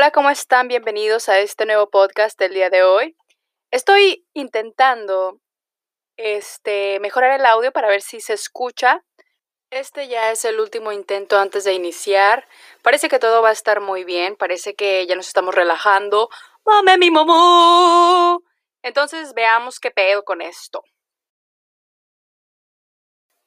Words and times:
Hola, 0.00 0.12
¿cómo 0.12 0.30
están? 0.30 0.66
Bienvenidos 0.66 1.28
a 1.28 1.40
este 1.40 1.66
nuevo 1.66 1.90
podcast 1.90 2.38
del 2.38 2.54
día 2.54 2.70
de 2.70 2.82
hoy. 2.82 3.18
Estoy 3.70 4.26
intentando 4.32 5.42
este, 6.16 6.98
mejorar 7.00 7.38
el 7.38 7.44
audio 7.44 7.70
para 7.70 7.88
ver 7.88 8.00
si 8.00 8.22
se 8.22 8.32
escucha. 8.32 9.04
Este 9.68 10.08
ya 10.08 10.30
es 10.30 10.46
el 10.46 10.58
último 10.58 10.90
intento 10.90 11.38
antes 11.38 11.64
de 11.64 11.74
iniciar. 11.74 12.48
Parece 12.80 13.10
que 13.10 13.18
todo 13.18 13.42
va 13.42 13.50
a 13.50 13.52
estar 13.52 13.82
muy 13.82 14.04
bien. 14.04 14.36
Parece 14.36 14.74
que 14.74 15.06
ya 15.06 15.16
nos 15.16 15.28
estamos 15.28 15.54
relajando. 15.54 16.30
¡Mame 16.64 16.96
mi 16.96 17.10
mamá! 17.10 18.38
Entonces 18.80 19.34
veamos 19.34 19.80
qué 19.80 19.90
pedo 19.90 20.24
con 20.24 20.40
esto. 20.40 20.82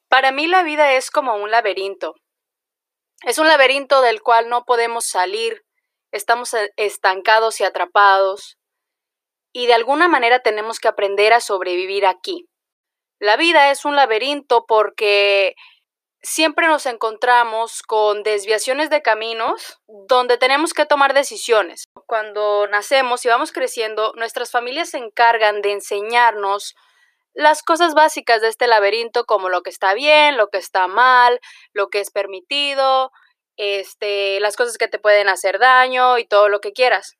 Para 0.08 0.30
mí 0.30 0.46
la 0.46 0.62
vida 0.62 0.92
es 0.92 1.10
como 1.10 1.34
un 1.34 1.50
laberinto. 1.50 2.14
Es 3.22 3.38
un 3.38 3.48
laberinto 3.48 4.02
del 4.02 4.22
cual 4.22 4.48
no 4.48 4.64
podemos 4.64 5.04
salir 5.04 5.64
estamos 6.14 6.54
e, 6.54 6.72
estancados 6.76 7.60
y 7.60 7.64
atrapados, 7.64 8.56
y 9.52 9.66
de 9.66 9.74
alguna 9.74 10.08
manera 10.08 10.40
tenemos 10.40 10.80
que 10.80 10.88
aprender 10.88 11.32
a 11.32 11.40
sobrevivir 11.40 12.06
aquí. 12.06 12.48
La 13.20 13.36
vida 13.36 13.70
es 13.70 13.84
un 13.84 13.96
laberinto 13.96 14.64
porque 14.66 15.54
siempre 16.22 16.66
nos 16.66 16.86
encontramos 16.86 17.82
con 17.82 18.22
desviaciones 18.22 18.90
de 18.90 19.02
caminos 19.02 19.78
donde 19.86 20.38
tenemos 20.38 20.72
que 20.72 20.86
tomar 20.86 21.14
decisiones. 21.14 21.84
Cuando 22.06 22.66
nacemos 22.68 23.24
y 23.24 23.28
vamos 23.28 23.52
creciendo, 23.52 24.12
nuestras 24.16 24.50
familias 24.50 24.90
se 24.90 24.98
encargan 24.98 25.62
de 25.62 25.72
enseñarnos 25.72 26.74
las 27.34 27.62
cosas 27.62 27.94
básicas 27.94 28.40
de 28.40 28.48
este 28.48 28.66
laberinto, 28.66 29.24
como 29.24 29.48
lo 29.48 29.62
que 29.62 29.70
está 29.70 29.94
bien, 29.94 30.36
lo 30.36 30.48
que 30.48 30.58
está 30.58 30.86
mal, 30.86 31.40
lo 31.72 31.88
que 31.88 32.00
es 32.00 32.10
permitido, 32.10 33.10
este, 33.56 34.40
las 34.40 34.56
cosas 34.56 34.78
que 34.78 34.88
te 34.88 34.98
pueden 34.98 35.28
hacer 35.28 35.58
daño 35.58 36.18
y 36.18 36.26
todo 36.26 36.48
lo 36.48 36.60
que 36.60 36.72
quieras. 36.72 37.16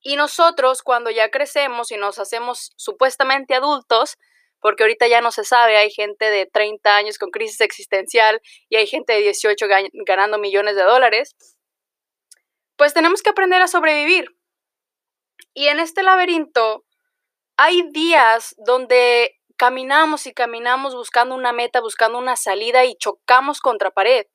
Y 0.00 0.16
nosotros 0.16 0.82
cuando 0.82 1.10
ya 1.10 1.30
crecemos 1.30 1.90
y 1.90 1.96
nos 1.96 2.18
hacemos 2.18 2.72
supuestamente 2.76 3.54
adultos, 3.54 4.16
porque 4.60 4.84
ahorita 4.84 5.06
ya 5.06 5.20
no 5.20 5.30
se 5.30 5.44
sabe, 5.44 5.76
hay 5.76 5.90
gente 5.90 6.30
de 6.30 6.46
30 6.46 6.96
años 6.96 7.18
con 7.18 7.30
crisis 7.30 7.60
existencial 7.60 8.40
y 8.68 8.76
hay 8.76 8.86
gente 8.86 9.12
de 9.12 9.20
18 9.20 9.66
ganando 10.06 10.38
millones 10.38 10.76
de 10.76 10.82
dólares, 10.82 11.36
pues 12.76 12.94
tenemos 12.94 13.22
que 13.22 13.30
aprender 13.30 13.60
a 13.60 13.68
sobrevivir. 13.68 14.36
Y 15.52 15.68
en 15.68 15.80
este 15.80 16.02
laberinto 16.02 16.84
hay 17.56 17.82
días 17.90 18.54
donde 18.58 19.36
caminamos 19.56 20.26
y 20.26 20.32
caminamos 20.32 20.94
buscando 20.94 21.34
una 21.34 21.52
meta, 21.52 21.80
buscando 21.80 22.18
una 22.18 22.36
salida 22.36 22.84
y 22.84 22.94
chocamos 22.96 23.60
contra 23.60 23.90
pared 23.90 24.26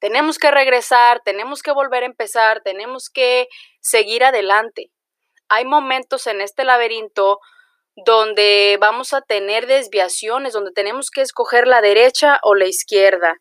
tenemos 0.00 0.38
que 0.38 0.50
regresar, 0.50 1.20
tenemos 1.24 1.62
que 1.62 1.72
volver 1.72 2.02
a 2.02 2.06
empezar, 2.06 2.62
tenemos 2.62 3.10
que 3.10 3.48
seguir 3.80 4.24
adelante. 4.24 4.90
Hay 5.48 5.64
momentos 5.64 6.26
en 6.26 6.40
este 6.40 6.64
laberinto 6.64 7.38
donde 7.94 8.78
vamos 8.80 9.12
a 9.12 9.20
tener 9.20 9.66
desviaciones, 9.66 10.54
donde 10.54 10.72
tenemos 10.72 11.10
que 11.10 11.20
escoger 11.20 11.66
la 11.66 11.82
derecha 11.82 12.38
o 12.42 12.54
la 12.54 12.66
izquierda. 12.66 13.36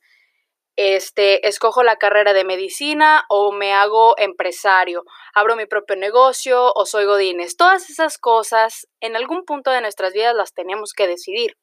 Este, 0.76 1.48
escojo 1.48 1.84
la 1.84 1.98
carrera 1.98 2.34
de 2.34 2.46
medicina 2.46 3.26
o 3.30 3.52
me 3.52 3.74
hago 3.74 4.18
empresario, 4.18 5.04
abro 5.34 5.58
mi 5.58 5.66
propio 5.66 5.98
negocio 5.98 6.72
o 6.74 6.86
soy 6.86 7.06
godines. 7.06 7.58
Todas 7.58 7.90
esas 7.90 8.18
cosas 8.18 8.88
en 9.02 9.16
algún 9.16 9.44
punto 9.46 9.72
de 9.72 9.82
nuestras 9.82 10.14
vidas 10.14 10.36
las 10.36 10.54
tenemos 10.54 10.94
que 10.94 11.08
decidir. 11.08 11.58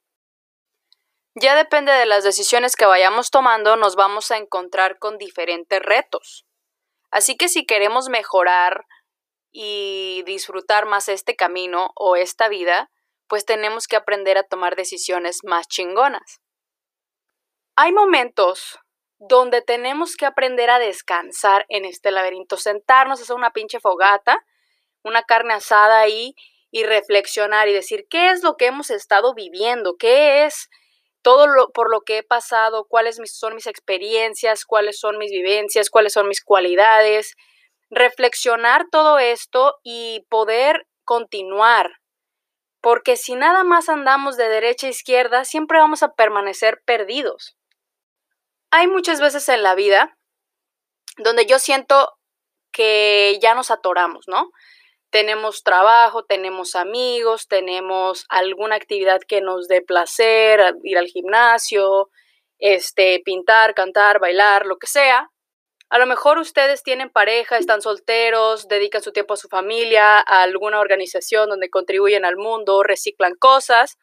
Ya 1.38 1.54
depende 1.54 1.92
de 1.92 2.06
las 2.06 2.24
decisiones 2.24 2.76
que 2.76 2.86
vayamos 2.86 3.30
tomando, 3.30 3.76
nos 3.76 3.94
vamos 3.94 4.30
a 4.30 4.38
encontrar 4.38 4.98
con 4.98 5.18
diferentes 5.18 5.82
retos. 5.82 6.46
Así 7.10 7.36
que 7.36 7.50
si 7.50 7.66
queremos 7.66 8.08
mejorar 8.08 8.86
y 9.52 10.22
disfrutar 10.24 10.86
más 10.86 11.10
este 11.10 11.36
camino 11.36 11.92
o 11.94 12.16
esta 12.16 12.48
vida, 12.48 12.90
pues 13.28 13.44
tenemos 13.44 13.86
que 13.86 13.96
aprender 13.96 14.38
a 14.38 14.44
tomar 14.44 14.76
decisiones 14.76 15.40
más 15.44 15.68
chingonas. 15.68 16.40
Hay 17.76 17.92
momentos 17.92 18.78
donde 19.18 19.60
tenemos 19.60 20.16
que 20.16 20.24
aprender 20.24 20.70
a 20.70 20.78
descansar 20.78 21.66
en 21.68 21.84
este 21.84 22.12
laberinto, 22.12 22.56
sentarnos, 22.56 23.20
hacer 23.20 23.36
una 23.36 23.52
pinche 23.52 23.78
fogata, 23.78 24.42
una 25.02 25.22
carne 25.22 25.52
asada 25.52 26.00
ahí 26.00 26.34
y 26.70 26.84
reflexionar 26.84 27.68
y 27.68 27.74
decir 27.74 28.06
qué 28.08 28.30
es 28.30 28.42
lo 28.42 28.56
que 28.56 28.66
hemos 28.66 28.88
estado 28.88 29.34
viviendo, 29.34 29.96
qué 29.98 30.46
es 30.46 30.70
todo 31.26 31.48
lo, 31.48 31.72
por 31.72 31.90
lo 31.90 32.02
que 32.02 32.18
he 32.18 32.22
pasado, 32.22 32.86
cuáles 32.88 33.18
son 33.36 33.56
mis 33.56 33.66
experiencias, 33.66 34.64
cuáles 34.64 35.00
son 35.00 35.18
mis 35.18 35.32
vivencias, 35.32 35.90
cuáles 35.90 36.12
son 36.12 36.28
mis 36.28 36.40
cualidades, 36.40 37.34
reflexionar 37.90 38.86
todo 38.92 39.18
esto 39.18 39.74
y 39.82 40.24
poder 40.28 40.86
continuar. 41.02 41.90
Porque 42.80 43.16
si 43.16 43.34
nada 43.34 43.64
más 43.64 43.88
andamos 43.88 44.36
de 44.36 44.48
derecha 44.48 44.86
a 44.86 44.90
izquierda, 44.90 45.44
siempre 45.44 45.80
vamos 45.80 46.04
a 46.04 46.12
permanecer 46.12 46.80
perdidos. 46.86 47.56
Hay 48.70 48.86
muchas 48.86 49.20
veces 49.20 49.48
en 49.48 49.64
la 49.64 49.74
vida 49.74 50.16
donde 51.16 51.44
yo 51.44 51.58
siento 51.58 52.12
que 52.70 53.40
ya 53.42 53.56
nos 53.56 53.72
atoramos, 53.72 54.28
¿no? 54.28 54.52
Tenemos 55.16 55.62
trabajo, 55.62 56.26
tenemos 56.26 56.76
amigos, 56.76 57.48
tenemos 57.48 58.26
alguna 58.28 58.76
actividad 58.76 59.22
que 59.26 59.40
nos 59.40 59.66
dé 59.66 59.80
placer, 59.80 60.74
ir 60.82 60.98
al 60.98 61.06
gimnasio, 61.06 62.10
este, 62.58 63.22
pintar, 63.24 63.72
cantar, 63.72 64.20
bailar, 64.20 64.66
lo 64.66 64.76
que 64.76 64.86
sea. 64.86 65.30
A 65.88 65.98
lo 65.98 66.04
mejor 66.04 66.36
ustedes 66.36 66.82
tienen 66.82 67.08
pareja, 67.08 67.56
están 67.56 67.80
solteros, 67.80 68.68
dedican 68.68 69.02
su 69.02 69.10
tiempo 69.10 69.32
a 69.32 69.38
su 69.38 69.48
familia, 69.48 70.18
a 70.18 70.42
alguna 70.42 70.80
organización 70.80 71.48
donde 71.48 71.70
contribuyen 71.70 72.26
al 72.26 72.36
mundo, 72.36 72.82
reciclan 72.82 73.36
cosas, 73.36 73.96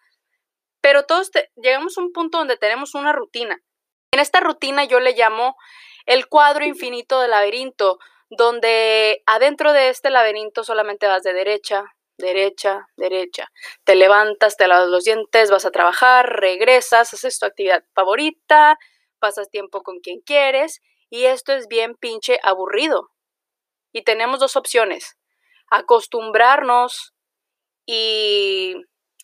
pero 0.82 1.04
todos 1.04 1.30
llegamos 1.58 1.96
a 1.96 2.02
un 2.02 2.12
punto 2.12 2.40
donde 2.40 2.58
tenemos 2.58 2.96
una 2.96 3.14
rutina. 3.14 3.62
En 4.12 4.20
esta 4.20 4.40
rutina 4.40 4.86
yo 4.86 5.00
le 5.00 5.14
llamo 5.14 5.58
el 6.08 6.28
cuadro 6.28 6.66
infinito 6.66 7.20
del 7.22 7.30
laberinto, 7.30 8.00
donde 8.38 9.22
adentro 9.26 9.74
de 9.74 9.90
este 9.90 10.10
laberinto 10.10 10.64
solamente 10.64 11.08
vas 11.08 11.24
de 11.24 11.34
derecha, 11.34 11.96
derecha, 12.18 12.88
derecha. 12.96 13.52
Te 13.84 13.96
levantas, 13.96 14.58
te 14.58 14.68
lavas 14.68 14.90
los 14.90 15.04
dientes, 15.04 15.52
vas 15.52 15.66
a 15.66 15.72
trabajar, 15.72 16.40
regresas, 16.40 17.14
haces 17.14 17.40
tu 17.40 17.46
actividad 17.46 17.84
favorita, 17.94 18.78
pasas 19.20 19.50
tiempo 19.50 19.84
con 19.84 20.00
quien 20.00 20.22
quieres 20.22 20.82
y 21.10 21.26
esto 21.26 21.54
es 21.54 21.68
bien 21.68 21.96
pinche 21.96 22.40
aburrido. 22.44 23.12
Y 23.92 24.04
tenemos 24.04 24.40
dos 24.40 24.56
opciones, 24.56 25.18
acostumbrarnos 25.70 27.14
y 27.86 28.76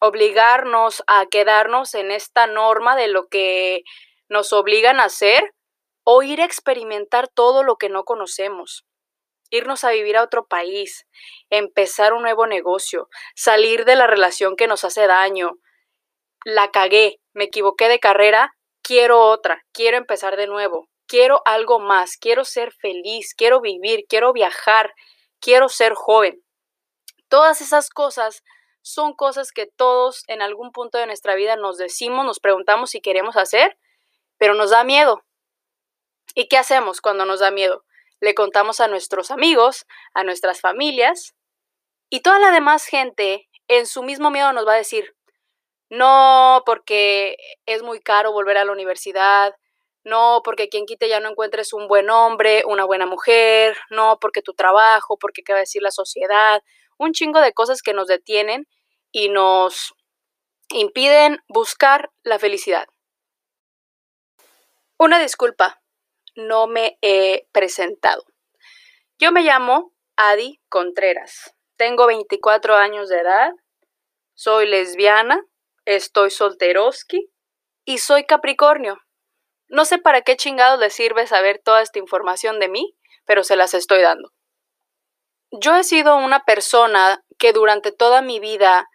obligarnos 0.01 1.03
a 1.07 1.25
quedarnos 1.25 1.95
en 1.95 2.11
esta 2.11 2.47
norma 2.47 2.95
de 2.95 3.07
lo 3.07 3.27
que 3.27 3.83
nos 4.29 4.53
obligan 4.53 4.99
a 4.99 5.05
hacer 5.05 5.41
o 6.03 6.21
ir 6.21 6.41
a 6.41 6.45
experimentar 6.45 7.27
todo 7.27 7.63
lo 7.63 7.77
que 7.77 7.89
no 7.89 8.03
conocemos 8.03 8.85
irnos 9.49 9.83
a 9.83 9.91
vivir 9.91 10.17
a 10.17 10.23
otro 10.23 10.47
país, 10.47 11.07
empezar 11.49 12.13
un 12.13 12.21
nuevo 12.21 12.47
negocio, 12.47 13.09
salir 13.35 13.85
de 13.85 13.95
la 13.95 14.07
relación 14.07 14.55
que 14.55 14.67
nos 14.67 14.83
hace 14.83 15.07
daño. 15.07 15.51
La 16.45 16.71
cagué, 16.71 17.19
me 17.33 17.45
equivoqué 17.45 17.87
de 17.87 17.99
carrera, 17.99 18.55
quiero 18.81 19.21
otra, 19.21 19.65
quiero 19.71 19.97
empezar 19.97 20.35
de 20.37 20.47
nuevo, 20.47 20.89
quiero 21.07 21.41
algo 21.45 21.79
más, 21.79 22.17
quiero 22.17 22.45
ser 22.45 22.71
feliz, 22.71 23.33
quiero 23.35 23.61
vivir, 23.61 24.05
quiero 24.07 24.33
viajar, 24.33 24.93
quiero 25.39 25.69
ser 25.69 25.93
joven. 25.93 26.43
Todas 27.27 27.61
esas 27.61 27.89
cosas 27.89 28.43
son 28.81 29.13
cosas 29.13 29.51
que 29.51 29.67
todos 29.67 30.23
en 30.27 30.41
algún 30.41 30.71
punto 30.71 30.97
de 30.97 31.05
nuestra 31.05 31.35
vida 31.35 31.55
nos 31.55 31.77
decimos, 31.77 32.25
nos 32.25 32.39
preguntamos 32.39 32.91
si 32.91 33.01
queremos 33.01 33.35
hacer, 33.37 33.77
pero 34.37 34.53
nos 34.53 34.71
da 34.71 34.83
miedo. 34.83 35.23
¿Y 36.33 36.47
qué 36.47 36.57
hacemos 36.57 37.01
cuando 37.01 37.25
nos 37.25 37.39
da 37.39 37.51
miedo? 37.51 37.83
Le 38.21 38.33
contamos 38.33 38.79
a 38.79 38.87
nuestros 38.87 39.31
amigos, 39.31 39.85
a 40.13 40.23
nuestras 40.23 40.61
familias, 40.61 41.35
y 42.09 42.21
toda 42.21 42.39
la 42.39 42.51
demás 42.51 42.85
gente 42.85 43.47
en 43.67 43.85
su 43.85 44.03
mismo 44.03 44.31
miedo 44.31 44.51
nos 44.53 44.67
va 44.67 44.73
a 44.73 44.77
decir, 44.77 45.15
no, 45.89 46.63
porque 46.65 47.37
es 47.65 47.83
muy 47.83 47.99
caro 47.99 48.31
volver 48.31 48.57
a 48.57 48.65
la 48.65 48.71
universidad, 48.71 49.55
no, 50.03 50.41
porque 50.43 50.69
quien 50.69 50.85
quite 50.85 51.09
ya 51.09 51.19
no 51.19 51.29
encuentres 51.29 51.73
un 51.73 51.87
buen 51.87 52.09
hombre, 52.09 52.63
una 52.65 52.85
buena 52.85 53.05
mujer, 53.05 53.77
no, 53.89 54.17
porque 54.19 54.41
tu 54.41 54.53
trabajo, 54.53 55.17
porque 55.17 55.43
qué 55.43 55.53
va 55.53 55.59
a 55.59 55.61
decir 55.61 55.81
la 55.81 55.91
sociedad, 55.91 56.61
un 56.97 57.13
chingo 57.13 57.41
de 57.41 57.53
cosas 57.53 57.81
que 57.81 57.93
nos 57.93 58.07
detienen 58.07 58.67
y 59.11 59.29
nos 59.29 59.93
impiden 60.69 61.39
buscar 61.47 62.11
la 62.23 62.39
felicidad. 62.39 62.87
Una 64.97 65.19
disculpa, 65.19 65.81
no 66.39 66.67
me 66.67 66.97
he 67.01 67.47
presentado. 67.51 68.25
Yo 69.19 69.31
me 69.31 69.41
llamo 69.41 69.93
Adi 70.15 70.59
Contreras. 70.69 71.53
Tengo 71.77 72.07
24 72.07 72.75
años 72.75 73.09
de 73.09 73.19
edad. 73.19 73.51
Soy 74.33 74.65
lesbiana. 74.65 75.45
Estoy 75.85 76.31
solteroski. 76.31 77.29
Y 77.85 77.99
soy 77.99 78.25
Capricornio. 78.25 78.97
No 79.67 79.85
sé 79.85 79.99
para 79.99 80.21
qué 80.21 80.35
chingados 80.35 80.79
les 80.79 80.93
sirve 80.93 81.27
saber 81.27 81.61
toda 81.63 81.81
esta 81.81 81.99
información 81.99 82.59
de 82.59 82.69
mí, 82.69 82.95
pero 83.25 83.43
se 83.43 83.55
las 83.55 83.73
estoy 83.73 84.01
dando. 84.01 84.31
yo 85.51 85.75
he 85.75 85.83
sido 85.83 86.15
una 86.15 86.43
persona 86.43 87.23
que 87.37 87.53
durante 87.53 87.91
toda 87.91 88.21
mi 88.21 88.39
vida 88.39 88.87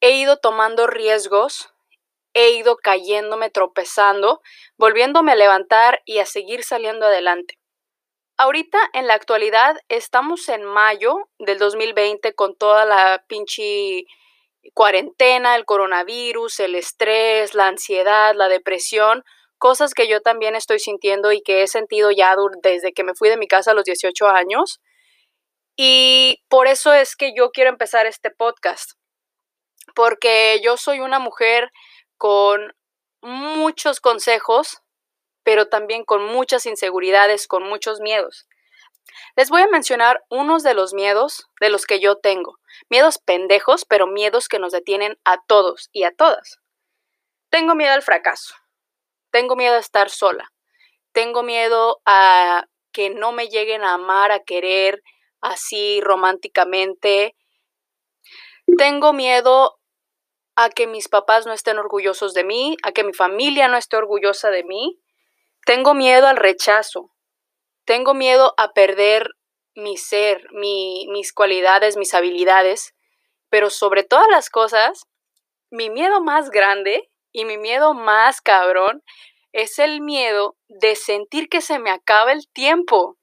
he 0.00 0.12
ido 0.12 0.38
tomando 0.38 0.86
riesgos, 0.86 1.72
he 2.40 2.50
ido 2.52 2.76
cayéndome, 2.76 3.50
tropezando, 3.50 4.40
volviéndome 4.76 5.32
a 5.32 5.36
levantar 5.36 6.02
y 6.04 6.18
a 6.18 6.26
seguir 6.26 6.64
saliendo 6.64 7.06
adelante. 7.06 7.58
Ahorita, 8.36 8.78
en 8.94 9.06
la 9.06 9.14
actualidad, 9.14 9.76
estamos 9.88 10.48
en 10.48 10.64
mayo 10.64 11.28
del 11.38 11.58
2020 11.58 12.34
con 12.34 12.56
toda 12.56 12.86
la 12.86 13.22
pinche 13.28 14.04
cuarentena, 14.74 15.56
el 15.56 15.64
coronavirus, 15.64 16.60
el 16.60 16.74
estrés, 16.74 17.54
la 17.54 17.66
ansiedad, 17.66 18.34
la 18.34 18.48
depresión, 18.48 19.24
cosas 19.58 19.92
que 19.92 20.08
yo 20.08 20.22
también 20.22 20.56
estoy 20.56 20.78
sintiendo 20.78 21.32
y 21.32 21.42
que 21.42 21.62
he 21.62 21.66
sentido 21.66 22.10
ya 22.10 22.34
desde 22.62 22.92
que 22.92 23.04
me 23.04 23.14
fui 23.14 23.28
de 23.28 23.36
mi 23.36 23.46
casa 23.46 23.72
a 23.72 23.74
los 23.74 23.84
18 23.84 24.28
años. 24.28 24.80
Y 25.76 26.42
por 26.48 26.66
eso 26.66 26.92
es 26.92 27.16
que 27.16 27.32
yo 27.36 27.50
quiero 27.50 27.70
empezar 27.70 28.06
este 28.06 28.30
podcast, 28.30 28.92
porque 29.94 30.60
yo 30.62 30.76
soy 30.76 31.00
una 31.00 31.18
mujer 31.18 31.70
con 32.20 32.76
muchos 33.22 33.98
consejos, 33.98 34.82
pero 35.42 35.68
también 35.68 36.04
con 36.04 36.22
muchas 36.22 36.66
inseguridades, 36.66 37.48
con 37.48 37.62
muchos 37.62 38.00
miedos. 38.00 38.46
Les 39.36 39.48
voy 39.48 39.62
a 39.62 39.68
mencionar 39.68 40.22
unos 40.28 40.62
de 40.62 40.74
los 40.74 40.92
miedos 40.92 41.48
de 41.62 41.70
los 41.70 41.86
que 41.86 41.98
yo 41.98 42.16
tengo. 42.16 42.58
Miedos 42.90 43.16
pendejos, 43.16 43.86
pero 43.86 44.06
miedos 44.06 44.48
que 44.48 44.58
nos 44.58 44.70
detienen 44.72 45.18
a 45.24 45.42
todos 45.46 45.88
y 45.92 46.02
a 46.02 46.12
todas. 46.12 46.60
Tengo 47.48 47.74
miedo 47.74 47.94
al 47.94 48.02
fracaso. 48.02 48.54
Tengo 49.30 49.56
miedo 49.56 49.76
a 49.76 49.80
estar 49.80 50.10
sola. 50.10 50.52
Tengo 51.12 51.42
miedo 51.42 52.02
a 52.04 52.66
que 52.92 53.08
no 53.08 53.32
me 53.32 53.48
lleguen 53.48 53.82
a 53.82 53.94
amar, 53.94 54.30
a 54.30 54.44
querer 54.44 55.02
así 55.40 56.02
románticamente. 56.02 57.34
Tengo 58.76 59.14
miedo 59.14 59.79
a 60.62 60.68
que 60.68 60.86
mis 60.86 61.08
papás 61.08 61.46
no 61.46 61.54
estén 61.54 61.78
orgullosos 61.78 62.34
de 62.34 62.44
mí, 62.44 62.76
a 62.82 62.92
que 62.92 63.02
mi 63.02 63.14
familia 63.14 63.66
no 63.68 63.78
esté 63.78 63.96
orgullosa 63.96 64.50
de 64.50 64.62
mí. 64.62 65.00
Tengo 65.64 65.94
miedo 65.94 66.26
al 66.26 66.36
rechazo. 66.36 67.14
Tengo 67.86 68.12
miedo 68.12 68.52
a 68.58 68.74
perder 68.74 69.30
mi 69.74 69.96
ser, 69.96 70.46
mis 70.52 71.32
cualidades, 71.32 71.96
mis 71.96 72.12
habilidades. 72.12 72.94
Pero 73.48 73.70
sobre 73.70 74.04
todas 74.04 74.28
las 74.30 74.50
cosas, 74.50 75.06
mi 75.70 75.88
miedo 75.88 76.20
más 76.20 76.50
grande 76.50 77.10
y 77.32 77.46
mi 77.46 77.56
miedo 77.56 77.94
más 77.94 78.42
cabrón 78.42 79.02
es 79.52 79.78
el 79.78 80.02
miedo 80.02 80.58
de 80.68 80.94
sentir 80.94 81.48
que 81.48 81.62
se 81.62 81.78
me 81.78 81.90
acaba 81.90 82.32
el 82.32 82.46
tiempo. 82.52 83.16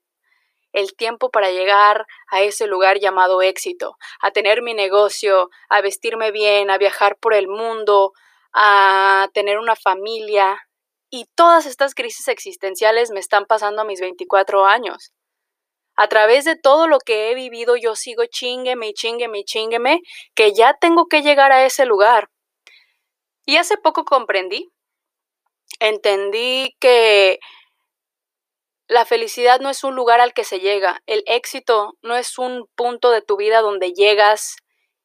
El 0.77 0.95
tiempo 0.95 1.31
para 1.31 1.49
llegar 1.49 2.05
a 2.27 2.43
ese 2.43 2.67
lugar 2.67 2.99
llamado 2.99 3.41
éxito, 3.41 3.97
a 4.21 4.29
tener 4.29 4.61
mi 4.61 4.75
negocio, 4.75 5.49
a 5.69 5.81
vestirme 5.81 6.29
bien, 6.29 6.69
a 6.69 6.77
viajar 6.77 7.17
por 7.17 7.33
el 7.33 7.47
mundo, 7.47 8.13
a 8.53 9.27
tener 9.33 9.57
una 9.57 9.75
familia. 9.75 10.61
Y 11.09 11.25
todas 11.33 11.65
estas 11.65 11.95
crisis 11.95 12.27
existenciales 12.27 13.09
me 13.09 13.19
están 13.19 13.47
pasando 13.47 13.81
a 13.81 13.85
mis 13.85 13.99
24 13.99 14.67
años. 14.67 15.13
A 15.95 16.07
través 16.09 16.45
de 16.45 16.55
todo 16.55 16.87
lo 16.87 16.99
que 16.99 17.31
he 17.31 17.33
vivido, 17.33 17.75
yo 17.75 17.95
sigo 17.95 18.25
chingueme 18.25 18.89
y 18.89 18.93
chingueme 18.93 19.39
y 19.39 19.45
chingueme, 19.45 20.01
que 20.35 20.53
ya 20.53 20.75
tengo 20.75 21.07
que 21.07 21.23
llegar 21.23 21.51
a 21.51 21.65
ese 21.65 21.87
lugar. 21.87 22.29
Y 23.47 23.57
hace 23.57 23.77
poco 23.77 24.05
comprendí, 24.05 24.69
entendí 25.79 26.75
que 26.79 27.39
la 28.87 29.05
felicidad 29.05 29.59
no 29.59 29.69
es 29.69 29.83
un 29.83 29.95
lugar 29.95 30.21
al 30.21 30.33
que 30.33 30.43
se 30.43 30.59
llega, 30.59 31.01
el 31.05 31.23
éxito 31.25 31.97
no 32.01 32.15
es 32.15 32.37
un 32.37 32.67
punto 32.75 33.11
de 33.11 33.21
tu 33.21 33.37
vida 33.37 33.61
donde 33.61 33.91
llegas 33.93 34.55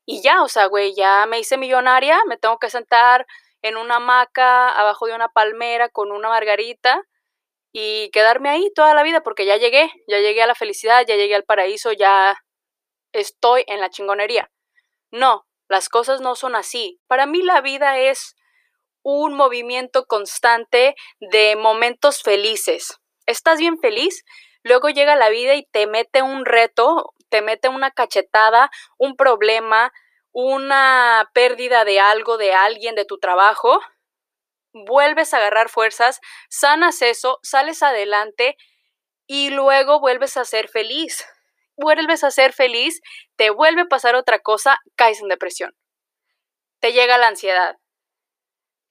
y 0.07 0.23
ya, 0.23 0.43
o 0.43 0.49
sea, 0.49 0.67
güey, 0.67 0.95
ya 0.95 1.27
me 1.27 1.39
hice 1.39 1.57
millonaria, 1.57 2.21
me 2.27 2.37
tengo 2.37 2.59
que 2.59 2.71
sentar 2.71 3.27
en 3.63 3.77
una 3.77 3.97
hamaca 3.97 4.69
abajo 4.69 5.07
de 5.07 5.15
una 5.15 5.29
palmera 5.29 5.89
con 5.89 6.13
una 6.13 6.29
margarita 6.29 7.03
y 7.73 8.11
quedarme 8.11 8.51
ahí 8.51 8.71
toda 8.75 8.95
la 8.95 9.03
vida 9.03 9.23
porque 9.23 9.47
ya 9.47 9.57
llegué, 9.57 9.91
ya 10.09 10.19
llegué 10.19 10.43
a 10.43 10.47
la 10.47 10.55
felicidad, 10.55 11.05
ya 11.07 11.17
llegué 11.17 11.35
al 11.35 11.45
paraíso, 11.45 11.93
ya 11.93 12.37
estoy 13.13 13.65
en 13.67 13.81
la 13.81 13.91
chingonería. 13.91 14.51
No, 15.11 15.47
las 15.69 15.89
cosas 15.89 16.21
no 16.21 16.35
son 16.37 16.55
así. 16.57 17.01
Para 17.07 17.27
mí 17.27 17.43
la 17.43 17.61
vida 17.61 17.99
es 17.99 18.35
un 19.03 19.35
movimiento 19.35 20.07
constante 20.07 20.95
de 21.21 21.57
momentos 21.57 22.23
felices. 22.23 23.02
Estás 23.27 23.59
bien 23.59 23.79
feliz, 23.79 24.25
luego 24.63 24.89
llega 24.89 25.17
la 25.17 25.29
vida 25.29 25.55
y 25.55 25.65
te 25.65 25.87
mete 25.87 26.23
un 26.23 26.45
reto, 26.45 27.15
te 27.29 27.43
mete 27.43 27.69
una 27.69 27.91
cachetada, 27.91 28.71
un 28.99 29.17
problema, 29.17 29.93
una 30.33 31.31
pérdida 31.35 31.85
de 31.85 32.01
algo, 32.01 32.39
de 32.39 32.53
alguien, 32.55 32.95
de 32.95 33.05
tu 33.05 33.19
trabajo, 33.19 33.81
vuelves 34.73 35.35
a 35.35 35.39
agarrar 35.39 35.69
fuerzas, 35.69 36.21
sanas 36.49 37.03
eso, 37.03 37.39
sales 37.43 37.83
adelante 37.83 38.57
y 39.27 39.51
luego 39.51 40.01
vuelves 40.01 40.37
a 40.37 40.45
ser 40.45 40.69
feliz 40.69 41.25
vuelves 41.77 42.25
a 42.25 42.31
ser 42.31 42.53
feliz, 42.53 43.01
te 43.37 43.51
vuelve 43.51 43.83
a 43.83 43.87
pasar 43.87 44.15
otra 44.15 44.39
cosa, 44.39 44.79
caes 44.97 45.21
en 45.21 45.29
depresión. 45.29 45.73
Te 46.81 46.93
llega 46.93 47.19
la 47.19 47.29
ansiedad. 47.29 47.77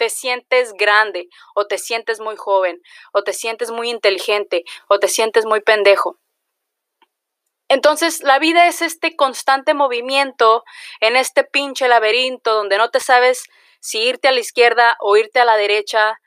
Te 0.01 0.09
sientes 0.09 0.73
grande 0.73 1.29
o 1.53 1.67
te 1.67 1.77
sientes 1.77 2.19
muy 2.19 2.35
joven 2.35 2.81
o 3.13 3.21
te 3.21 3.33
sientes 3.33 3.69
muy 3.69 3.91
inteligente 3.91 4.63
o 4.87 4.97
te 4.97 5.07
sientes 5.07 5.45
muy 5.45 5.61
pendejo. 5.61 6.17
Entonces 7.69 8.21
la 8.23 8.39
vida 8.39 8.67
es 8.67 8.81
este 8.81 9.15
constante 9.15 9.75
movimiento 9.75 10.63
en 11.01 11.15
este 11.15 11.43
pinche 11.43 11.87
laberinto 11.87 12.55
donde 12.55 12.79
no 12.79 12.89
te 12.89 12.99
sabes 12.99 13.45
si 13.79 13.99
irte 13.99 14.27
a 14.29 14.31
la 14.31 14.39
izquierda 14.39 14.97
o 15.01 15.17
irte 15.17 15.39
a 15.39 15.45
la 15.45 15.55
derecha 15.55 16.19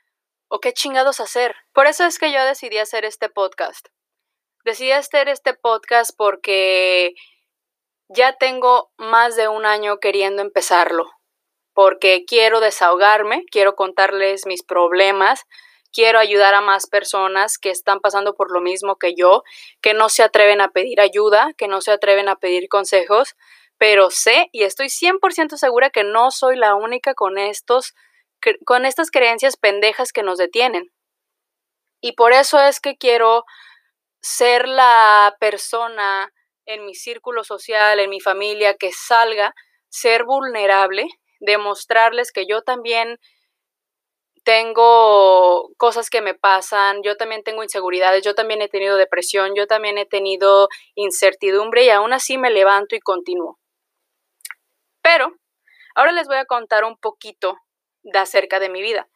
o 0.47 0.61
qué 0.61 0.73
chingados 0.73 1.19
hacer. 1.19 1.57
Por 1.73 1.89
eso 1.89 2.05
es 2.05 2.21
que 2.21 2.31
yo 2.31 2.45
decidí 2.45 2.79
hacer 2.79 3.05
este 3.05 3.29
podcast 3.29 3.89
decidí 4.65 4.93
hacer 4.93 5.29
este 5.29 5.55
podcast 5.55 6.13
porque 6.17 7.15
ya 8.09 8.37
tengo 8.37 8.91
más 8.97 9.37
de 9.37 9.49
un 9.49 9.67
año 9.67 9.99
queriendo 9.99 10.43
empezarlo, 10.43 11.11
porque 11.75 12.25
quiero 12.27 12.61
desahogarme, 12.61 13.45
quiero 13.51 13.75
contarles 13.75 14.47
mis 14.47 14.63
problemas, 14.63 15.45
quiero 15.93 16.19
ayudar 16.19 16.55
a 16.55 16.61
más 16.61 16.87
personas 16.87 17.59
que 17.59 17.71
están 17.71 18.01
pasando 18.01 18.35
por 18.35 18.51
lo 18.53 18.61
mismo 18.61 18.97
que 18.97 19.15
yo, 19.15 19.43
que 19.83 19.95
no 19.95 20.09
se 20.09 20.23
atreven 20.23 20.61
a 20.61 20.69
pedir 20.69 21.01
ayuda, 21.01 21.53
que 21.59 21.69
no 21.69 21.81
se 21.81 21.93
atreven 21.93 22.29
a 22.29 22.37
pedir 22.37 22.69
consejos, 22.69 23.35
pero 23.77 24.11
sé 24.11 24.49
y 24.53 24.63
estoy 24.63 24.87
100% 24.89 25.57
segura 25.57 25.91
que 25.91 26.05
no 26.05 26.31
soy 26.31 26.57
la 26.57 26.75
única 26.75 27.15
con 27.15 27.39
estos 27.39 27.95
con 28.67 28.85
estas 28.85 29.11
creencias 29.11 29.57
pendejas 29.57 30.13
que 30.13 30.23
nos 30.23 30.39
detienen. 30.39 30.93
Y 32.03 32.13
por 32.13 32.33
eso 32.33 32.61
es 32.61 32.81
que 32.81 32.97
quiero 32.99 33.45
ser 34.21 34.69
la 34.69 35.35
persona 35.41 36.31
en 36.67 36.85
mi 36.85 36.95
círculo 36.95 37.45
social, 37.45 38.01
en 38.01 38.11
mi 38.11 38.21
familia, 38.21 38.75
que 38.75 38.93
salga, 38.93 39.55
ser 39.89 40.25
vulnerable, 40.25 41.07
demostrarles 41.45 42.33
que 42.33 42.47
yo 42.47 42.63
también 42.63 43.19
tengo 44.45 45.71
cosas 45.79 46.11
que 46.11 46.21
me 46.21 46.35
pasan, 46.35 47.03
yo 47.03 47.17
también 47.17 47.43
tengo 47.43 47.63
inseguridades, 47.63 48.23
yo 48.23 48.35
también 48.35 48.61
he 48.61 48.69
tenido 48.69 48.97
depresión, 48.97 49.55
yo 49.55 49.67
también 49.67 49.97
he 49.99 50.07
tenido 50.07 50.69
incertidumbre 50.95 51.85
y 51.85 51.91
aún 51.91 52.13
así 52.13 52.37
me 52.37 52.51
levanto 52.51 52.95
y 52.95 53.01
continúo. 53.01 53.59
Pero 55.03 55.33
ahora 55.95 56.13
les 56.13 56.27
voy 56.27 56.37
a 56.37 56.45
contar 56.45 56.85
un 56.85 56.99
poquito 56.99 57.57
de 58.03 58.19
acerca 58.19 58.61
de 58.61 58.69
mi 58.69 58.83
vida. 58.83 59.09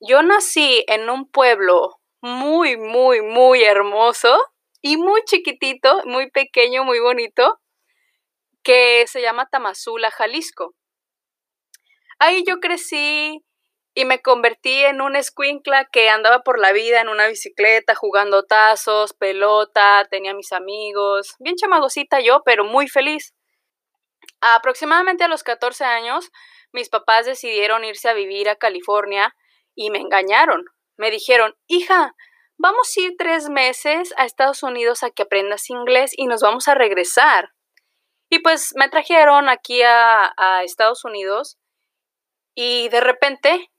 Yo 0.00 0.22
nací 0.22 0.84
en 0.86 1.10
un 1.10 1.28
pueblo 1.28 2.00
muy, 2.20 2.76
muy, 2.76 3.22
muy 3.22 3.62
hermoso 3.62 4.38
y 4.80 4.96
muy 4.96 5.22
chiquitito, 5.24 6.02
muy 6.04 6.30
pequeño, 6.30 6.84
muy 6.84 7.00
bonito, 7.00 7.58
que 8.62 9.06
se 9.06 9.20
llama 9.20 9.48
Tamazula, 9.50 10.10
Jalisco. 10.10 10.74
Ahí 12.20 12.44
yo 12.46 12.60
crecí 12.60 13.44
y 13.94 14.04
me 14.04 14.22
convertí 14.22 14.84
en 14.84 15.00
una 15.00 15.18
escuincla 15.18 15.86
que 15.86 16.08
andaba 16.08 16.44
por 16.44 16.60
la 16.60 16.70
vida 16.70 17.00
en 17.00 17.08
una 17.08 17.26
bicicleta, 17.26 17.96
jugando 17.96 18.44
tazos, 18.44 19.12
pelota, 19.12 20.06
tenía 20.08 20.32
mis 20.34 20.52
amigos, 20.52 21.34
bien 21.40 21.56
chamagosita 21.56 22.20
yo, 22.20 22.42
pero 22.44 22.62
muy 22.62 22.86
feliz. 22.86 23.34
Aproximadamente 24.40 25.24
a 25.24 25.28
los 25.28 25.42
14 25.42 25.84
años, 25.84 26.30
mis 26.72 26.88
papás 26.88 27.26
decidieron 27.26 27.84
irse 27.84 28.08
a 28.08 28.14
vivir 28.14 28.48
a 28.48 28.54
California 28.54 29.34
y 29.74 29.90
me 29.90 29.98
engañaron 29.98 30.64
me 31.00 31.10
dijeron, 31.10 31.56
hija, 31.66 32.14
vamos 32.58 32.92
a 32.94 33.00
ir 33.00 33.14
tres 33.18 33.48
meses 33.48 34.12
a 34.18 34.26
Estados 34.26 34.62
Unidos 34.62 35.02
a 35.02 35.10
que 35.10 35.22
aprendas 35.22 35.70
inglés 35.70 36.12
y 36.14 36.26
nos 36.26 36.42
vamos 36.42 36.68
a 36.68 36.74
regresar. 36.74 37.54
Y 38.28 38.40
pues 38.40 38.74
me 38.76 38.90
trajeron 38.90 39.48
aquí 39.48 39.82
a, 39.82 40.34
a 40.36 40.62
Estados 40.62 41.06
Unidos 41.06 41.58
y 42.54 42.88
de 42.88 43.00
repente 43.00 43.70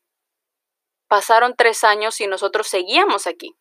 pasaron 1.08 1.56
tres 1.58 1.84
años 1.84 2.20
y 2.22 2.28
nosotros 2.28 2.68
seguíamos 2.68 3.28
aquí. 3.28 3.56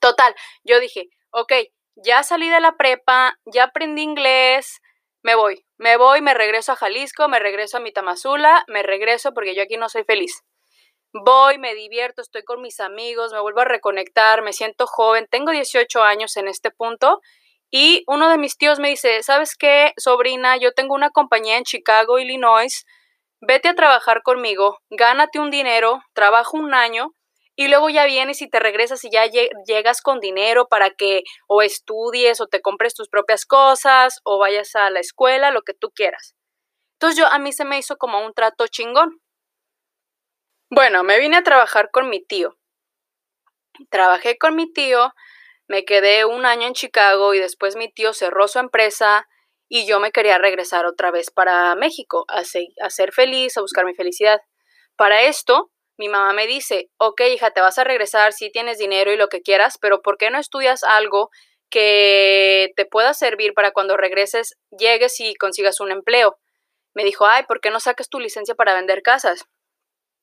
Total, 0.00 0.34
yo 0.62 0.78
dije, 0.78 1.08
ok, 1.30 1.52
ya 1.96 2.22
salí 2.22 2.48
de 2.48 2.60
la 2.60 2.76
prepa, 2.76 3.34
ya 3.44 3.64
aprendí 3.64 4.02
inglés, 4.02 4.80
me 5.22 5.34
voy, 5.34 5.66
me 5.78 5.96
voy, 5.96 6.22
me 6.22 6.32
regreso 6.34 6.72
a 6.72 6.76
Jalisco, 6.76 7.28
me 7.28 7.40
regreso 7.40 7.76
a 7.76 7.80
mi 7.80 7.92
Tamazula, 7.92 8.64
me 8.68 8.82
regreso 8.82 9.32
porque 9.34 9.54
yo 9.54 9.62
aquí 9.62 9.76
no 9.76 9.88
soy 9.88 10.04
feliz. 10.04 10.42
Voy, 11.12 11.58
me 11.58 11.74
divierto, 11.74 12.22
estoy 12.22 12.44
con 12.44 12.62
mis 12.62 12.78
amigos, 12.78 13.32
me 13.32 13.40
vuelvo 13.40 13.60
a 13.60 13.64
reconectar, 13.64 14.42
me 14.42 14.52
siento 14.52 14.86
joven, 14.86 15.26
tengo 15.28 15.50
18 15.50 16.02
años 16.02 16.36
en 16.36 16.46
este 16.46 16.70
punto 16.70 17.20
y 17.70 18.04
uno 18.06 18.28
de 18.28 18.38
mis 18.38 18.56
tíos 18.56 18.78
me 18.78 18.88
dice, 18.88 19.22
¿sabes 19.22 19.56
qué, 19.56 19.92
sobrina? 19.96 20.56
Yo 20.56 20.72
tengo 20.72 20.94
una 20.94 21.10
compañía 21.10 21.56
en 21.56 21.64
Chicago, 21.64 22.18
Illinois, 22.18 22.84
vete 23.40 23.68
a 23.68 23.74
trabajar 23.74 24.22
conmigo, 24.22 24.78
gánate 24.90 25.38
un 25.38 25.50
dinero, 25.50 26.00
trabajo 26.12 26.56
un 26.56 26.74
año 26.74 27.14
y 27.56 27.68
luego 27.68 27.90
ya 27.90 28.04
vienes 28.04 28.40
y 28.42 28.48
te 28.48 28.60
regresas 28.60 29.04
y 29.04 29.10
ya 29.10 29.24
llegas 29.66 30.00
con 30.02 30.20
dinero 30.20 30.66
para 30.68 30.90
que 30.90 31.22
o 31.46 31.62
estudies 31.62 32.40
o 32.40 32.46
te 32.46 32.60
compres 32.60 32.94
tus 32.94 33.08
propias 33.08 33.44
cosas 33.44 34.20
o 34.24 34.38
vayas 34.38 34.74
a 34.76 34.90
la 34.90 35.00
escuela, 35.00 35.50
lo 35.50 35.62
que 35.62 35.74
tú 35.74 35.90
quieras. 35.90 36.34
Entonces 36.94 37.18
yo 37.18 37.26
a 37.26 37.38
mí 37.38 37.52
se 37.52 37.64
me 37.64 37.78
hizo 37.78 37.96
como 37.96 38.24
un 38.24 38.32
trato 38.34 38.66
chingón. 38.66 39.20
Bueno, 40.70 41.02
me 41.02 41.18
vine 41.18 41.36
a 41.36 41.42
trabajar 41.42 41.90
con 41.90 42.08
mi 42.08 42.24
tío. 42.24 42.56
Trabajé 43.88 44.38
con 44.38 44.54
mi 44.54 44.72
tío, 44.72 45.12
me 45.66 45.84
quedé 45.84 46.24
un 46.24 46.46
año 46.46 46.66
en 46.66 46.74
Chicago 46.74 47.34
y 47.34 47.38
después 47.38 47.76
mi 47.76 47.90
tío 47.90 48.12
cerró 48.12 48.48
su 48.48 48.58
empresa 48.58 49.26
y 49.72 49.86
yo 49.86 50.00
me 50.00 50.10
quería 50.10 50.36
regresar 50.36 50.84
otra 50.84 51.12
vez 51.12 51.30
para 51.30 51.72
México 51.76 52.24
a, 52.26 52.42
ser 52.44 53.12
feliz, 53.12 53.56
a 53.56 53.60
buscar 53.60 53.84
mi 53.86 53.94
felicidad. 53.94 54.40
Para 54.96 55.22
esto, 55.22 55.70
mi 55.96 56.08
mamá 56.08 56.32
me 56.32 56.48
dice, 56.48 56.90
ok 56.98 57.20
hija, 57.32 57.52
te 57.52 57.60
vas 57.60 57.78
a 57.78 57.84
regresar, 57.84 58.32
si 58.32 58.50
tienes 58.50 58.78
dinero 58.78 59.12
y 59.12 59.16
lo 59.16 59.28
que 59.28 59.42
quieras, 59.42 59.78
pero 59.80 60.02
¿por 60.02 60.18
qué 60.18 60.28
no 60.30 60.40
estudias 60.40 60.82
algo 60.82 61.30
que 61.70 62.70
te 62.74 62.84
pueda 62.84 63.14
servir 63.14 63.54
para 63.54 63.70
cuando 63.70 63.96
regreses, 63.96 64.58
llegues 64.76 65.20
y 65.20 65.36
consigas 65.36 65.78
un 65.78 65.92
empleo? 65.92 66.36
Me 66.92 67.04
dijo, 67.04 67.26
ay, 67.26 67.44
¿por 67.44 67.60
qué 67.60 67.70
no 67.70 67.78
saques 67.78 68.08
tu 68.08 68.18
licencia 68.18 68.56
para 68.56 68.74
vender 68.74 69.02
casas? 69.02 69.44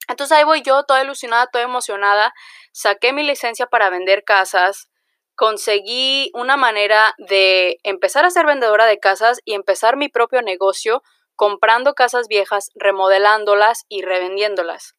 Entonces 0.09 0.37
ahí 0.37 0.43
voy 0.43 0.61
yo, 0.61 0.83
toda 0.83 1.01
ilusionada, 1.05 1.47
toda 1.47 1.63
emocionada, 1.63 2.33
saqué 2.73 3.13
mi 3.13 3.23
licencia 3.23 3.67
para 3.67 3.89
vender 3.89 4.25
casas, 4.25 4.89
conseguí 5.37 6.29
una 6.33 6.57
manera 6.57 7.15
de 7.17 7.77
empezar 7.83 8.25
a 8.25 8.31
ser 8.31 8.45
vendedora 8.45 8.85
de 8.85 8.99
casas 8.99 9.39
y 9.45 9.53
empezar 9.53 9.95
mi 9.95 10.09
propio 10.09 10.41
negocio 10.41 11.01
comprando 11.37 11.93
casas 11.93 12.27
viejas, 12.27 12.71
remodelándolas 12.75 13.85
y 13.87 14.01
revendiéndolas 14.01 14.97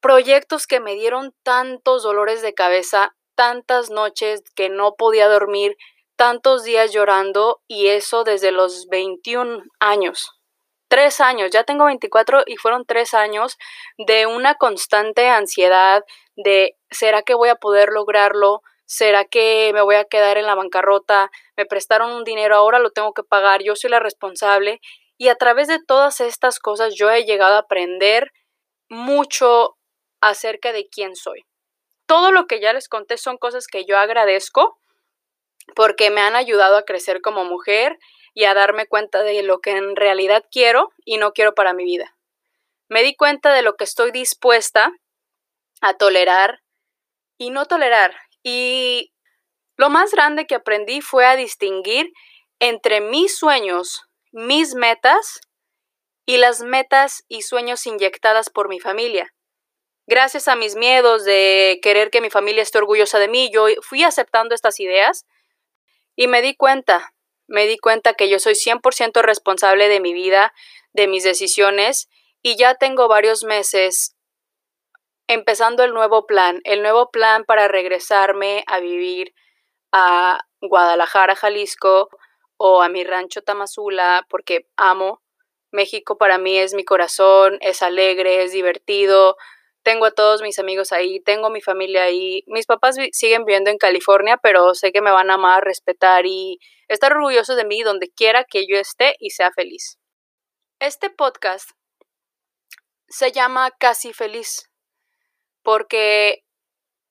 proyectos 0.00 0.66
que 0.66 0.80
me 0.80 0.94
dieron 0.94 1.34
tantos 1.42 2.02
dolores 2.02 2.42
de 2.42 2.54
cabeza, 2.54 3.14
tantas 3.34 3.90
noches 3.90 4.42
que 4.54 4.68
no 4.68 4.94
podía 4.94 5.28
dormir, 5.28 5.76
tantos 6.16 6.64
días 6.64 6.92
llorando 6.92 7.60
y 7.66 7.88
eso 7.88 8.24
desde 8.24 8.52
los 8.52 8.88
21 8.88 9.64
años. 9.80 10.32
Tres 10.88 11.20
años, 11.20 11.50
ya 11.50 11.64
tengo 11.64 11.84
24 11.84 12.44
y 12.46 12.56
fueron 12.56 12.86
tres 12.86 13.12
años 13.12 13.58
de 13.98 14.26
una 14.26 14.54
constante 14.54 15.28
ansiedad 15.28 16.02
de 16.36 16.76
¿será 16.90 17.22
que 17.22 17.34
voy 17.34 17.50
a 17.50 17.56
poder 17.56 17.90
lograrlo? 17.90 18.62
¿Será 18.90 19.26
que 19.26 19.70
me 19.74 19.82
voy 19.82 19.96
a 19.96 20.06
quedar 20.06 20.38
en 20.38 20.46
la 20.46 20.54
bancarrota? 20.54 21.30
Me 21.58 21.66
prestaron 21.66 22.10
un 22.10 22.24
dinero, 22.24 22.56
ahora 22.56 22.78
lo 22.78 22.90
tengo 22.90 23.12
que 23.12 23.22
pagar, 23.22 23.62
yo 23.62 23.76
soy 23.76 23.90
la 23.90 24.00
responsable. 24.00 24.80
Y 25.18 25.28
a 25.28 25.34
través 25.34 25.68
de 25.68 25.78
todas 25.78 26.22
estas 26.22 26.58
cosas 26.58 26.94
yo 26.94 27.10
he 27.10 27.26
llegado 27.26 27.56
a 27.56 27.58
aprender 27.58 28.32
mucho 28.88 29.76
acerca 30.22 30.72
de 30.72 30.88
quién 30.88 31.16
soy. 31.16 31.44
Todo 32.06 32.32
lo 32.32 32.46
que 32.46 32.60
ya 32.60 32.72
les 32.72 32.88
conté 32.88 33.18
son 33.18 33.36
cosas 33.36 33.66
que 33.66 33.84
yo 33.84 33.98
agradezco 33.98 34.80
porque 35.76 36.10
me 36.10 36.22
han 36.22 36.34
ayudado 36.34 36.78
a 36.78 36.84
crecer 36.84 37.20
como 37.20 37.44
mujer 37.44 37.98
y 38.32 38.44
a 38.44 38.54
darme 38.54 38.86
cuenta 38.86 39.22
de 39.22 39.42
lo 39.42 39.60
que 39.60 39.72
en 39.72 39.96
realidad 39.96 40.46
quiero 40.50 40.94
y 41.04 41.18
no 41.18 41.32
quiero 41.32 41.54
para 41.54 41.74
mi 41.74 41.84
vida. 41.84 42.16
Me 42.88 43.02
di 43.02 43.14
cuenta 43.14 43.52
de 43.52 43.60
lo 43.60 43.76
que 43.76 43.84
estoy 43.84 44.12
dispuesta 44.12 44.90
a 45.82 45.92
tolerar 45.98 46.62
y 47.36 47.50
no 47.50 47.66
tolerar. 47.66 48.16
Y 48.42 49.12
lo 49.76 49.90
más 49.90 50.12
grande 50.12 50.46
que 50.46 50.56
aprendí 50.56 51.00
fue 51.00 51.26
a 51.26 51.36
distinguir 51.36 52.12
entre 52.58 53.00
mis 53.00 53.36
sueños, 53.36 54.02
mis 54.32 54.74
metas 54.74 55.40
y 56.26 56.36
las 56.36 56.60
metas 56.60 57.24
y 57.28 57.42
sueños 57.42 57.86
inyectadas 57.86 58.50
por 58.50 58.68
mi 58.68 58.80
familia. 58.80 59.32
Gracias 60.06 60.48
a 60.48 60.56
mis 60.56 60.74
miedos 60.74 61.24
de 61.24 61.80
querer 61.82 62.10
que 62.10 62.20
mi 62.20 62.30
familia 62.30 62.62
esté 62.62 62.78
orgullosa 62.78 63.18
de 63.18 63.28
mí, 63.28 63.50
yo 63.52 63.66
fui 63.82 64.02
aceptando 64.04 64.54
estas 64.54 64.80
ideas 64.80 65.26
y 66.16 66.26
me 66.26 66.42
di 66.42 66.56
cuenta, 66.56 67.14
me 67.46 67.66
di 67.66 67.78
cuenta 67.78 68.14
que 68.14 68.28
yo 68.28 68.38
soy 68.38 68.54
100% 68.54 69.22
responsable 69.22 69.88
de 69.88 70.00
mi 70.00 70.12
vida, 70.12 70.52
de 70.92 71.06
mis 71.06 71.24
decisiones 71.24 72.08
y 72.42 72.56
ya 72.56 72.74
tengo 72.74 73.08
varios 73.08 73.44
meses 73.44 74.16
empezando 75.28 75.84
el 75.84 75.92
nuevo 75.92 76.26
plan, 76.26 76.60
el 76.64 76.82
nuevo 76.82 77.10
plan 77.10 77.44
para 77.44 77.68
regresarme 77.68 78.64
a 78.66 78.80
vivir 78.80 79.34
a 79.92 80.40
Guadalajara, 80.60 81.36
Jalisco 81.36 82.08
o 82.56 82.82
a 82.82 82.88
mi 82.88 83.04
rancho 83.04 83.42
Tamazula 83.42 84.26
porque 84.28 84.66
amo. 84.76 85.22
México 85.70 86.16
para 86.16 86.38
mí 86.38 86.56
es 86.56 86.72
mi 86.72 86.82
corazón, 86.82 87.58
es 87.60 87.82
alegre, 87.82 88.42
es 88.42 88.52
divertido, 88.52 89.36
tengo 89.82 90.06
a 90.06 90.10
todos 90.10 90.40
mis 90.40 90.58
amigos 90.58 90.92
ahí, 90.92 91.20
tengo 91.20 91.50
mi 91.50 91.60
familia 91.60 92.04
ahí. 92.04 92.42
Mis 92.46 92.64
papás 92.64 92.96
siguen 93.12 93.44
viviendo 93.44 93.70
en 93.70 93.76
California, 93.76 94.38
pero 94.42 94.74
sé 94.74 94.92
que 94.92 95.02
me 95.02 95.10
van 95.10 95.30
a 95.30 95.34
amar, 95.34 95.64
respetar 95.64 96.24
y 96.24 96.58
estar 96.88 97.12
orgullosos 97.12 97.56
de 97.56 97.66
mí 97.66 97.82
donde 97.82 98.10
quiera 98.10 98.44
que 98.44 98.66
yo 98.66 98.78
esté 98.78 99.14
y 99.18 99.30
sea 99.30 99.52
feliz. 99.52 99.98
Este 100.80 101.10
podcast 101.10 101.70
se 103.08 103.30
llama 103.30 103.70
Casi 103.78 104.14
Feliz 104.14 104.70
porque 105.68 106.44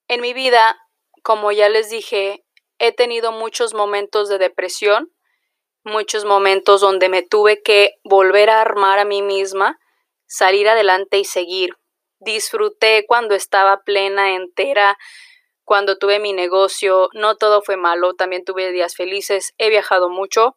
en 0.08 0.20
mi 0.20 0.34
vida, 0.34 0.76
como 1.22 1.52
ya 1.52 1.68
les 1.68 1.90
dije, 1.90 2.44
he 2.80 2.90
tenido 2.90 3.30
muchos 3.30 3.72
momentos 3.72 4.28
de 4.28 4.38
depresión, 4.38 5.12
muchos 5.84 6.24
momentos 6.24 6.80
donde 6.80 7.08
me 7.08 7.22
tuve 7.22 7.62
que 7.62 7.92
volver 8.02 8.50
a 8.50 8.60
armar 8.60 8.98
a 8.98 9.04
mí 9.04 9.22
misma, 9.22 9.78
salir 10.26 10.68
adelante 10.68 11.18
y 11.18 11.24
seguir 11.24 11.76
disfruté 12.18 13.04
cuando 13.06 13.36
estaba 13.36 13.82
plena, 13.84 14.34
entera, 14.34 14.98
cuando 15.62 15.96
tuve 15.96 16.18
mi 16.18 16.32
negocio, 16.32 17.10
no 17.12 17.36
todo 17.36 17.62
fue 17.62 17.76
malo, 17.76 18.14
también 18.14 18.44
tuve 18.44 18.72
días 18.72 18.96
felices, 18.96 19.54
he 19.58 19.70
viajado 19.70 20.08
mucho 20.08 20.56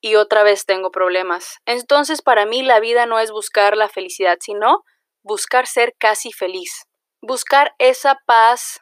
y 0.00 0.16
otra 0.16 0.42
vez 0.42 0.66
tengo 0.66 0.90
problemas. 0.90 1.58
Entonces 1.64 2.22
para 2.22 2.44
mí 2.44 2.64
la 2.64 2.80
vida 2.80 3.06
no 3.06 3.20
es 3.20 3.30
buscar 3.30 3.76
la 3.76 3.88
felicidad, 3.88 4.38
sino 4.40 4.82
buscar 5.22 5.68
ser 5.68 5.94
casi 5.96 6.32
feliz, 6.32 6.89
buscar 7.20 7.74
esa 7.78 8.18
paz, 8.26 8.80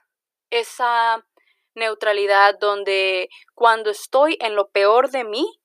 esa 0.50 1.24
neutralidad 1.74 2.58
donde 2.58 3.28
cuando 3.54 3.90
estoy 3.90 4.36
en 4.40 4.54
lo 4.54 4.68
peor 4.70 5.10
de 5.10 5.24
mí, 5.24 5.60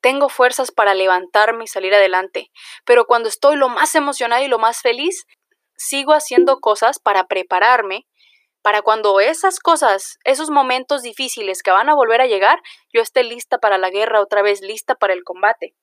tengo 0.00 0.28
fuerzas 0.28 0.70
para 0.70 0.94
levantarme 0.94 1.64
y 1.64 1.68
salir 1.68 1.94
adelante, 1.94 2.50
pero 2.84 3.06
cuando 3.06 3.28
estoy 3.28 3.56
lo 3.56 3.68
más 3.68 3.94
emocionada 3.94 4.42
y 4.42 4.48
lo 4.48 4.58
más 4.58 4.80
feliz, 4.80 5.26
sigo 5.76 6.12
haciendo 6.12 6.60
cosas 6.60 6.98
para 6.98 7.26
prepararme 7.26 8.06
para 8.64 8.80
cuando 8.80 9.20
esas 9.20 9.60
cosas, 9.60 10.18
esos 10.24 10.48
momentos 10.48 11.02
difíciles 11.02 11.62
que 11.62 11.70
van 11.70 11.90
a 11.90 11.94
volver 11.94 12.22
a 12.22 12.26
llegar, 12.26 12.62
yo 12.94 13.02
esté 13.02 13.22
lista 13.22 13.58
para 13.58 13.76
la 13.76 13.90
guerra, 13.90 14.22
otra 14.22 14.40
vez 14.40 14.62
lista 14.62 14.94
para 14.94 15.12
el 15.12 15.22
combate. 15.22 15.74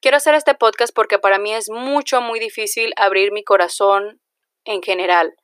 Quiero 0.00 0.16
hacer 0.16 0.34
este 0.34 0.56
podcast 0.56 0.92
porque 0.92 1.20
para 1.20 1.38
mí 1.38 1.54
es 1.54 1.70
mucho, 1.70 2.20
muy 2.20 2.40
difícil 2.40 2.92
abrir 2.96 3.30
mi 3.30 3.44
corazón 3.44 4.20
en 4.64 4.82
general. 4.82 5.34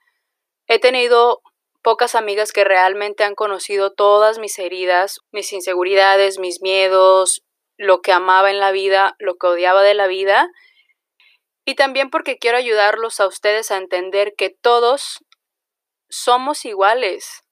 He 0.66 0.78
tenido 0.78 1.40
pocas 1.82 2.14
amigas 2.14 2.52
que 2.52 2.64
realmente 2.64 3.24
han 3.24 3.34
conocido 3.34 3.92
todas 3.92 4.38
mis 4.38 4.58
heridas, 4.58 5.20
mis 5.32 5.52
inseguridades, 5.52 6.38
mis 6.38 6.60
miedos, 6.62 7.42
lo 7.76 8.00
que 8.02 8.12
amaba 8.12 8.50
en 8.50 8.60
la 8.60 8.70
vida, 8.70 9.16
lo 9.18 9.36
que 9.36 9.46
odiaba 9.46 9.82
de 9.82 9.94
la 9.94 10.06
vida 10.06 10.50
y 11.64 11.74
también 11.74 12.10
porque 12.10 12.38
quiero 12.38 12.56
ayudarlos 12.56 13.20
a 13.20 13.26
ustedes 13.26 13.70
a 13.70 13.76
entender 13.76 14.34
que 14.36 14.50
todos 14.50 15.24
somos 16.08 16.64
iguales, 16.64 17.42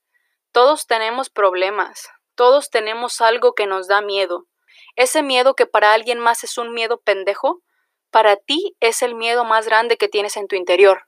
todos 0.53 0.87
tenemos 0.87 1.31
problemas, 1.31 2.09
todos 2.35 2.71
tenemos 2.71 3.21
algo 3.21 3.55
que 3.55 3.67
nos 3.67 3.87
da 3.87 4.01
miedo. 4.01 4.47
Ese 4.97 5.23
miedo 5.23 5.55
que 5.55 5.67
para 5.67 5.93
alguien 5.93 6.19
más 6.19 6.43
es 6.43 6.59
un 6.59 6.73
miedo 6.73 7.01
pendejo, 7.01 7.63
para 8.11 8.37
ti 8.37 8.77
es 8.81 9.03
el 9.03 9.15
miedo 9.15 9.45
más 9.45 9.67
grande 9.67 9.97
que 9.97 10.09
tienes 10.09 10.37
en 10.37 10.49
tu 10.49 10.57
interior. 10.57 11.08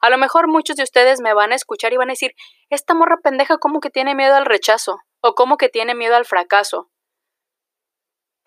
A 0.00 0.10
lo 0.10 0.18
mejor 0.18 0.48
muchos 0.48 0.76
de 0.76 0.84
ustedes 0.84 1.20
me 1.20 1.34
van 1.34 1.52
a 1.52 1.56
escuchar 1.56 1.92
y 1.92 1.96
van 1.96 2.10
a 2.10 2.12
decir, 2.12 2.32
esta 2.70 2.94
morra 2.94 3.18
pendeja 3.22 3.58
como 3.58 3.80
que 3.80 3.90
tiene 3.90 4.14
miedo 4.14 4.34
al 4.34 4.46
rechazo 4.46 4.98
o 5.20 5.34
como 5.34 5.56
que 5.56 5.68
tiene 5.68 5.94
miedo 5.94 6.16
al 6.16 6.24
fracaso 6.24 6.90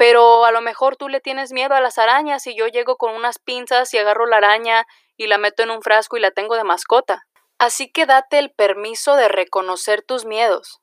pero 0.01 0.45
a 0.45 0.51
lo 0.51 0.61
mejor 0.61 0.95
tú 0.95 1.09
le 1.09 1.19
tienes 1.19 1.51
miedo 1.51 1.75
a 1.75 1.79
las 1.79 1.99
arañas 1.99 2.47
y 2.47 2.55
yo 2.55 2.65
llego 2.65 2.97
con 2.97 3.13
unas 3.13 3.37
pinzas 3.37 3.93
y 3.93 3.99
agarro 3.99 4.25
la 4.25 4.37
araña 4.37 4.87
y 5.15 5.27
la 5.27 5.37
meto 5.37 5.61
en 5.61 5.69
un 5.69 5.83
frasco 5.83 6.17
y 6.17 6.19
la 6.19 6.31
tengo 6.31 6.55
de 6.55 6.63
mascota. 6.63 7.21
Así 7.59 7.91
que 7.91 8.07
date 8.07 8.39
el 8.39 8.51
permiso 8.51 9.15
de 9.15 9.27
reconocer 9.27 10.01
tus 10.01 10.25
miedos 10.25 10.79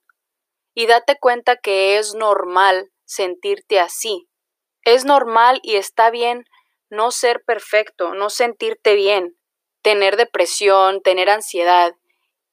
y 0.73 0.87
date 0.87 1.17
cuenta 1.19 1.57
que 1.57 1.99
es 1.99 2.15
normal 2.15 2.93
sentirte 3.07 3.81
así. 3.81 4.29
Es 4.85 5.05
normal 5.05 5.59
y 5.65 5.75
está 5.75 6.11
bien 6.11 6.45
no 6.89 7.11
ser 7.11 7.43
perfecto, 7.45 8.15
no 8.15 8.31
sentirte 8.31 8.95
bien, 8.95 9.37
tener 9.89 10.19
depresión, 10.19 11.01
tener 11.01 11.31
ansiedad. 11.31 11.95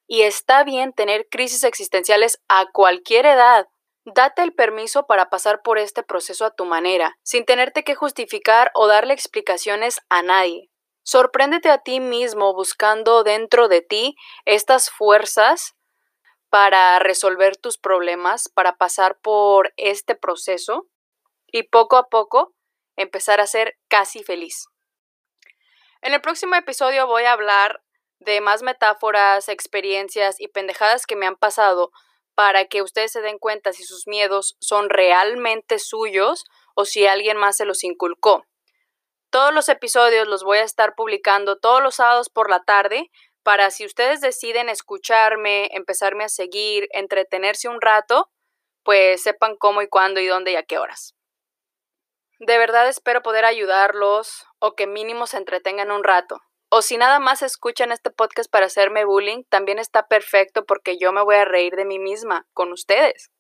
Y 0.07 0.21
está 0.21 0.63
bien 0.63 0.93
tener 0.93 1.27
crisis 1.29 1.65
existenciales 1.65 2.41
a 2.47 2.67
cualquier 2.71 3.25
edad. 3.25 3.67
Date 4.05 4.41
el 4.41 4.53
permiso 4.53 5.05
para 5.05 5.29
pasar 5.29 5.61
por 5.61 5.77
este 5.77 6.01
proceso 6.01 6.45
a 6.45 6.55
tu 6.55 6.63
manera, 6.63 7.17
sin 7.23 7.43
tenerte 7.43 7.83
que 7.83 7.93
justificar 7.93 8.71
o 8.73 8.87
darle 8.87 9.13
explicaciones 9.13 9.99
a 10.07 10.21
nadie. 10.21 10.69
Sorpréndete 11.03 11.69
a 11.69 11.79
ti 11.79 11.99
mismo 11.99 12.53
buscando 12.53 13.25
dentro 13.25 13.67
de 13.67 13.81
ti 13.81 14.15
estas 14.45 14.89
fuerzas 14.89 15.75
para 16.49 16.99
resolver 16.99 17.57
tus 17.57 17.77
problemas, 17.77 18.47
para 18.47 18.77
pasar 18.77 19.19
por 19.19 19.73
este 19.75 20.15
proceso 20.15 20.87
y 21.47 21.63
poco 21.63 21.97
a 21.97 22.07
poco 22.07 22.53
empezar 22.95 23.41
a 23.41 23.47
ser 23.47 23.75
casi 23.89 24.23
feliz. 24.23 24.67
En 26.05 26.13
el 26.13 26.21
próximo 26.21 26.53
episodio 26.53 27.07
voy 27.07 27.23
a 27.23 27.31
hablar 27.31 27.81
de 28.19 28.39
más 28.39 28.61
metáforas, 28.61 29.49
experiencias 29.49 30.39
y 30.39 30.47
pendejadas 30.47 31.07
que 31.07 31.15
me 31.15 31.25
han 31.25 31.35
pasado 31.35 31.91
para 32.35 32.65
que 32.65 32.83
ustedes 32.83 33.11
se 33.11 33.21
den 33.21 33.39
cuenta 33.39 33.73
si 33.73 33.83
sus 33.83 34.05
miedos 34.05 34.55
son 34.59 34.91
realmente 34.91 35.79
suyos 35.79 36.45
o 36.75 36.85
si 36.85 37.07
alguien 37.07 37.37
más 37.37 37.57
se 37.57 37.65
los 37.65 37.83
inculcó. 37.83 38.45
Todos 39.31 39.51
los 39.51 39.67
episodios 39.67 40.27
los 40.27 40.43
voy 40.43 40.59
a 40.59 40.63
estar 40.63 40.93
publicando 40.93 41.57
todos 41.57 41.81
los 41.81 41.95
sábados 41.95 42.29
por 42.29 42.51
la 42.51 42.61
tarde 42.61 43.09
para 43.41 43.71
si 43.71 43.83
ustedes 43.83 44.21
deciden 44.21 44.69
escucharme, 44.69 45.69
empezarme 45.71 46.25
a 46.25 46.29
seguir, 46.29 46.87
entretenerse 46.91 47.67
un 47.67 47.81
rato, 47.81 48.29
pues 48.83 49.23
sepan 49.23 49.55
cómo 49.55 49.81
y 49.81 49.87
cuándo 49.87 50.19
y 50.19 50.27
dónde 50.27 50.51
y 50.51 50.55
a 50.55 50.61
qué 50.61 50.77
horas. 50.77 51.14
De 52.39 52.57
verdad 52.57 52.87
espero 52.89 53.21
poder 53.21 53.45
ayudarlos 53.45 54.45
o 54.59 54.75
que 54.75 54.87
mínimo 54.87 55.25
se 55.25 55.37
entretengan 55.37 55.91
un 55.91 56.03
rato. 56.03 56.41
O 56.69 56.81
si 56.81 56.97
nada 56.97 57.19
más 57.19 57.41
escuchan 57.41 57.91
este 57.93 58.09
podcast 58.09 58.51
para 58.51 58.65
hacerme 58.65 59.05
bullying, 59.05 59.43
también 59.49 59.79
está 59.79 60.07
perfecto 60.07 60.65
porque 60.65 60.97
yo 60.97 61.13
me 61.13 61.23
voy 61.23 61.35
a 61.35 61.45
reír 61.45 61.75
de 61.75 61.85
mí 61.85 61.99
misma 61.99 62.45
con 62.53 62.73
ustedes. 62.73 63.31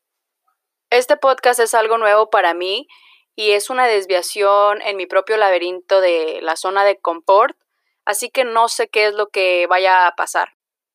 Este 0.89 1.17
podcast 1.17 1.59
es 1.59 1.73
algo 1.73 1.97
nuevo 1.97 2.29
para 2.29 2.53
mí 2.53 2.87
y 3.35 3.51
es 3.51 3.69
una 3.69 3.87
desviación 3.87 4.81
en 4.81 4.95
mi 4.95 5.07
propio 5.07 5.35
laberinto 5.35 5.99
de 5.99 6.39
la 6.41 6.55
zona 6.55 6.85
de 6.85 6.97
confort, 6.97 7.57
así 8.05 8.29
que 8.29 8.45
no 8.45 8.69
sé 8.69 8.87
qué 8.87 9.07
es 9.07 9.13
lo 9.13 9.27
que 9.27 9.67
vaya 9.67 10.07
a 10.07 10.15
pasar. 10.15 10.53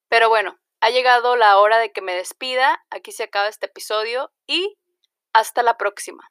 Pero 0.09 0.31
bueno, 0.31 0.59
ha 0.81 0.89
llegado 0.89 1.37
la 1.37 1.59
hora 1.59 1.79
de 1.79 1.93
que 1.93 2.01
me 2.01 2.15
despida, 2.15 2.83
aquí 2.89 3.13
se 3.13 3.25
acaba 3.25 3.49
este 3.49 3.67
episodio 3.67 4.33
y 4.47 4.79
hasta 5.35 5.63
la 5.63 5.77
próxima. 5.77 6.31